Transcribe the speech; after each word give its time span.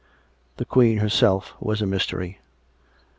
The 0.57 0.65
Queen 0.65 0.97
herself 0.97 1.53
was 1.59 1.79
a 1.79 1.85
mystery. 1.85 2.39